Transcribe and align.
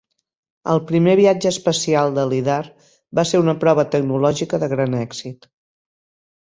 El 0.75 0.79
primer 0.91 1.13
viatge 1.19 1.47
espacial 1.55 2.15
de 2.17 2.25
Lidar 2.33 2.57
va 3.21 3.27
ser 3.35 3.45
una 3.45 3.57
prova 3.67 3.87
tecnològica 3.95 4.63
de 4.67 4.73
gran 4.77 5.01
èxit. 5.07 5.51